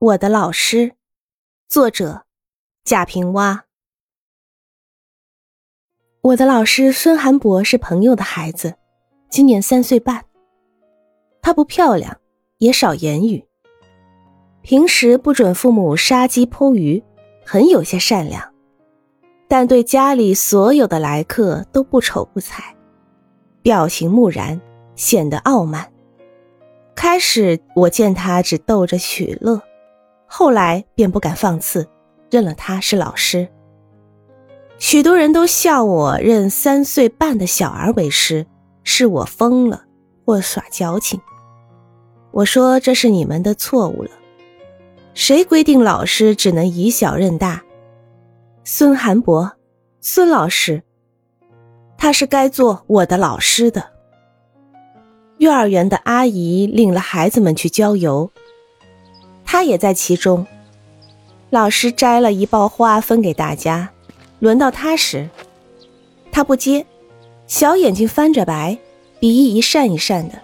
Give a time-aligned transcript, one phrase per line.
[0.00, 0.92] 我的老师，
[1.68, 2.22] 作者
[2.84, 3.62] 贾平凹。
[6.20, 8.76] 我的老师孙寒博是朋友的孩子，
[9.28, 10.24] 今年三岁半。
[11.42, 12.16] 她不漂亮，
[12.58, 13.44] 也少言语，
[14.62, 17.02] 平时不准父母杀鸡剖鱼，
[17.44, 18.54] 很有些善良，
[19.48, 22.76] 但对家里所有的来客都不瞅不睬，
[23.62, 24.60] 表情木然，
[24.94, 25.92] 显得傲慢。
[26.94, 29.60] 开始我见他只逗着取乐。
[30.28, 31.88] 后来便不敢放肆，
[32.30, 33.48] 认了他是老师。
[34.78, 38.46] 许多人都笑我认三岁半的小儿为师，
[38.84, 39.82] 是我疯了
[40.24, 41.20] 或耍矫情。
[42.30, 44.10] 我说这是你们的错误了。
[45.14, 47.64] 谁规定老师只能以小认大？
[48.62, 49.50] 孙寒博，
[50.00, 50.82] 孙老师，
[51.96, 53.82] 他是该做我的老师的。
[55.38, 58.30] 幼儿园的阿姨领了孩子们去郊游。
[59.50, 60.46] 他也在其中。
[61.48, 63.88] 老师摘了一包花分给大家，
[64.40, 65.30] 轮到他时，
[66.30, 66.84] 他不接，
[67.46, 68.76] 小眼睛翻着白，
[69.18, 70.42] 鼻翼一扇一扇的。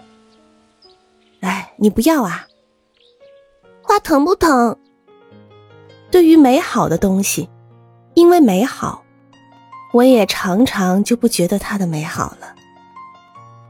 [1.41, 2.47] 哎，你不要啊！
[3.83, 4.75] 花疼不疼？
[6.09, 7.47] 对于美好的东西，
[8.15, 9.03] 因为美好，
[9.93, 12.55] 我也常常就不觉得它的美好了。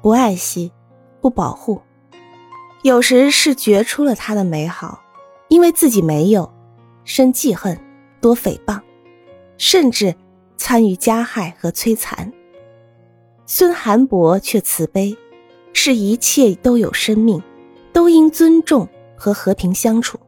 [0.02, 0.72] 不爱惜，
[1.20, 1.82] 不保护，
[2.84, 5.02] 有时是觉出了它的美好。
[5.48, 6.52] 因为自己没有，
[7.04, 7.80] 生记恨，
[8.20, 8.80] 多诽谤，
[9.58, 10.16] 甚至
[10.58, 12.32] 参与加害和摧残。
[13.46, 15.16] 孙寒博却慈悲，
[15.72, 17.42] 是一切都有生命，
[17.94, 20.20] 都应尊重和和平相处。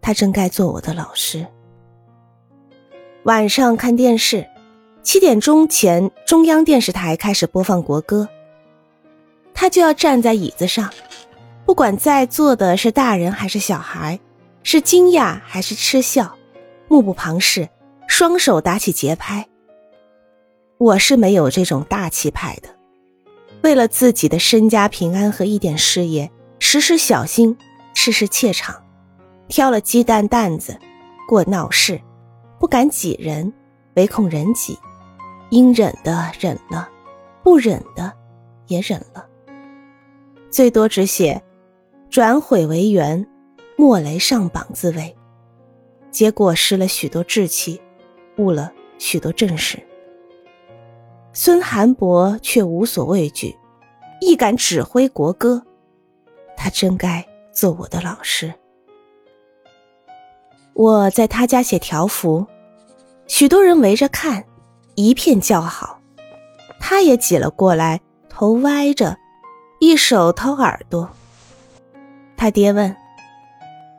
[0.00, 1.46] 他真该做我的老师。
[3.24, 4.46] 晚上看电视，
[5.02, 8.28] 七点钟前中央电视台开始播放国歌，
[9.52, 10.90] 他就要站在椅子上。
[11.66, 14.20] 不管在座的是大人还是小孩，
[14.62, 16.36] 是惊讶还是嗤笑，
[16.88, 17.68] 目不旁视，
[18.06, 19.48] 双手打起节拍。
[20.76, 22.68] 我是没有这种大气派的，
[23.62, 27.56] 为了自己的身家平安和一点事业，时时小心，
[27.94, 28.84] 事事怯场，
[29.48, 30.78] 挑了鸡蛋担子，
[31.26, 31.98] 过闹市，
[32.60, 33.50] 不敢挤人，
[33.94, 34.78] 唯恐人挤，
[35.48, 36.90] 应忍的忍了，
[37.42, 38.12] 不忍的
[38.66, 39.26] 也忍了，
[40.50, 41.42] 最多只写。
[42.14, 43.26] 转毁为圆，
[43.76, 45.16] 莫雷上榜自慰，
[46.12, 47.82] 结果失了许多志气，
[48.36, 49.82] 误了许多正事。
[51.32, 53.56] 孙寒博却无所畏惧，
[54.20, 55.60] 一敢指挥国歌，
[56.56, 58.54] 他真该做我的老师。
[60.72, 62.46] 我在他家写条幅，
[63.26, 64.44] 许多人围着看，
[64.94, 65.98] 一片叫好，
[66.78, 69.16] 他也挤了过来，头歪着，
[69.80, 71.10] 一手掏耳朵。
[72.44, 72.94] 他爹问：“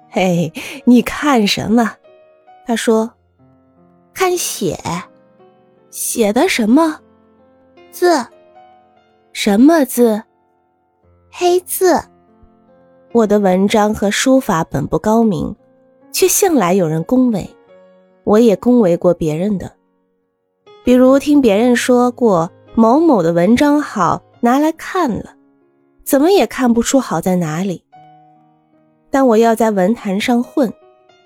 [0.08, 0.54] 嘿，
[0.86, 1.96] 你看什么？”
[2.64, 3.12] 他说
[4.14, 4.78] ：“看写，
[5.90, 7.00] 写的什么
[7.90, 8.24] 字？
[9.34, 10.22] 什么字？
[11.32, 12.00] 黑字。
[13.14, 15.56] 我的文章和书法本不高明，
[16.12, 17.50] 却向来有人恭维，
[18.26, 19.72] 我也恭维过别人的。
[20.84, 25.34] 比如听别人说过某某的文章好，拿来看了，
[26.04, 27.84] 怎么也看不出好在哪里。”
[29.16, 30.74] 但我要在文坛上混，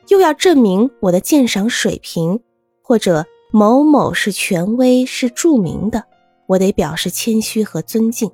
[0.09, 2.39] 又要证明我的鉴赏水平，
[2.83, 6.05] 或者某某是权威是著名的，
[6.45, 8.31] 我得表示谦虚和尊敬，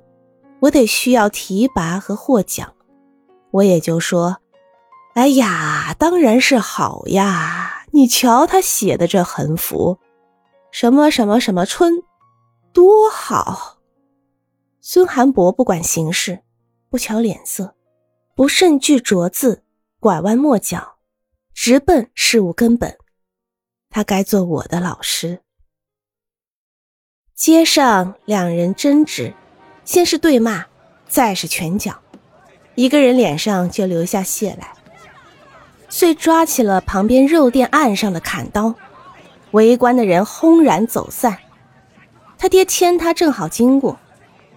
[0.60, 2.74] 我得需要提拔和获奖，
[3.50, 4.36] 我也就说
[5.16, 7.86] ：“哎呀，当然是好呀！
[7.92, 9.96] 你瞧他写的这横幅，
[10.70, 12.02] 什么什么什么春，
[12.74, 13.78] 多好！”
[14.84, 16.40] 孙寒博不管形势，
[16.90, 17.75] 不瞧脸色。
[18.36, 19.62] 不慎句拙字，
[19.98, 20.98] 拐弯抹角，
[21.54, 22.98] 直奔事物根本。
[23.88, 25.40] 他该做我的老师。
[27.34, 29.32] 街上两人争执，
[29.86, 30.66] 先是对骂，
[31.08, 31.98] 再是拳脚，
[32.74, 34.74] 一个人脸上就流下血来，
[35.88, 38.74] 遂抓起了旁边肉店岸上的砍刀。
[39.52, 41.38] 围观的人轰然走散。
[42.36, 43.98] 他爹牵他正好经过，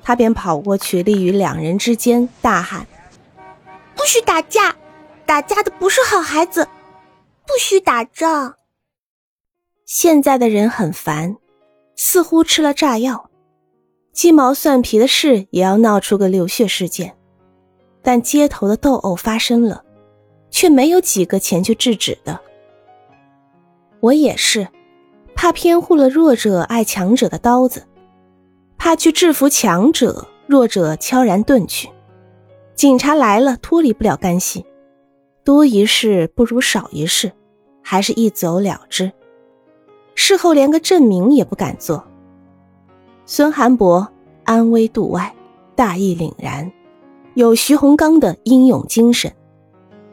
[0.04, 2.86] 他便跑过去，立于两人之间，大喊。
[4.00, 4.74] 不许打架，
[5.26, 6.66] 打架的不是好孩子，
[7.46, 8.56] 不许打仗。
[9.86, 11.36] 现在的人很烦，
[11.98, 13.30] 似乎吃了炸药，
[14.14, 17.18] 鸡毛蒜皮的事也要闹出个流血事件。
[18.02, 19.84] 但街头的斗殴发生了，
[20.50, 22.40] 却没有几个前去制止的。
[24.00, 24.70] 我也是，
[25.36, 27.86] 怕偏护了弱者爱强者的刀子，
[28.78, 31.90] 怕去制服强者，弱者悄然遁去。
[32.80, 34.66] 警察来了，脱离不了干系，
[35.44, 37.34] 多一事不如少一事，
[37.84, 39.12] 还是一走了之。
[40.16, 42.08] 事后连个证明也不敢做。
[43.26, 44.08] 孙寒博
[44.46, 45.36] 安危度外，
[45.76, 46.72] 大义凛然，
[47.34, 49.30] 有徐洪刚的英勇精神，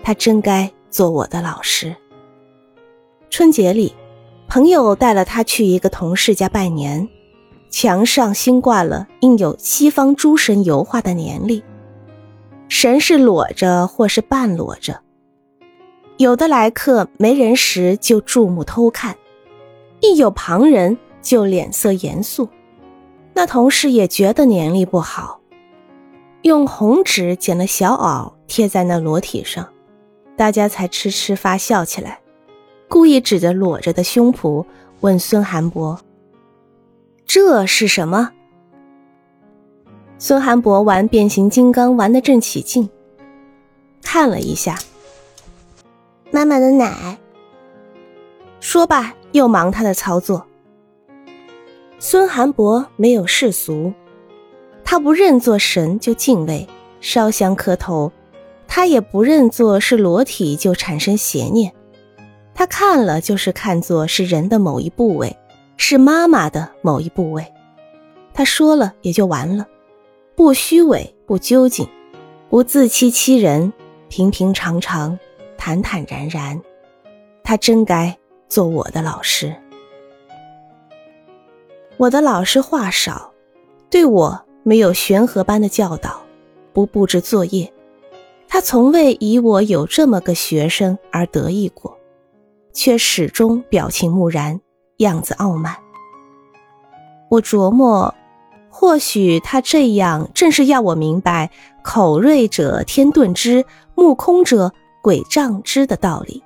[0.03, 1.95] 他真该做我的老师。
[3.31, 3.95] 春节里，
[4.49, 7.09] 朋友带了他去一个同事家拜年，
[7.71, 11.63] 墙上新挂了印有西方诸神油画的年历，
[12.69, 15.01] 神是裸着或是半裸着，
[16.17, 19.17] 有的来客没人时就注目偷看，
[20.01, 22.49] 一有旁人就脸色严肃。
[23.35, 25.41] 那同事也觉得年历不好，
[26.43, 29.69] 用红纸剪了小袄贴在那裸体上，
[30.37, 32.21] 大家才痴痴发笑起来，
[32.89, 34.65] 故意指着裸着的胸脯
[35.01, 36.01] 问孙寒博
[37.27, 38.33] ：“这是什么？”
[40.19, 42.89] 孙寒博玩变形金刚玩得正起劲，
[44.03, 44.79] 看了一下，
[46.31, 47.19] 妈妈的奶。
[48.59, 50.47] 说罢又忙他的操作。
[51.99, 53.93] 孙寒博没有世俗，
[54.85, 56.67] 他不认作神就敬畏
[57.03, 58.11] 烧香磕头，
[58.67, 61.71] 他也不认作是裸体就产生邪念，
[62.55, 65.37] 他看了就是看作是人的某一部位，
[65.77, 67.53] 是妈妈的某一部位，
[68.33, 69.67] 他说了也就完了，
[70.37, 71.89] 不虚伪不究竟，
[72.51, 73.73] 不自欺欺人，
[74.11, 75.19] 平平常常，
[75.57, 76.61] 坦坦然然，
[77.43, 79.57] 他真该做我的老师。
[81.97, 83.33] 我的老师话少，
[83.89, 86.21] 对我没有玄和般的教导，
[86.75, 87.73] 不布置作业。
[88.47, 91.97] 他从未以我有这么个学生而得意过，
[92.75, 94.61] 却始终表情木然，
[94.99, 95.75] 样子傲慢。
[97.31, 98.15] 我琢磨，
[98.79, 101.51] 或许他这样正是要我明白
[101.83, 103.65] “口锐者天遁之，
[103.95, 104.71] 目空者
[105.03, 106.45] 鬼障之”的道理。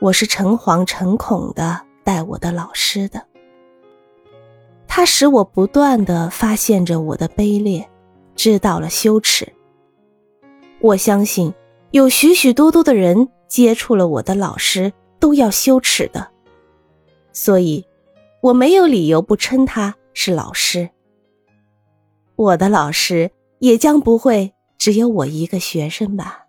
[0.00, 3.22] 我是诚惶诚恐的待我的老师的。
[4.88, 7.86] 他使我不断的发现着我的卑劣，
[8.34, 9.46] 知道了羞耻。
[10.80, 11.52] 我相信
[11.90, 16.30] 有许许多多的人接触了我的老师都要羞耻的，
[17.34, 17.86] 所以
[18.40, 20.88] 我没有理由不称他是老师。
[22.36, 23.30] 我的老师
[23.60, 26.41] 也将不会只有我一个学生吧。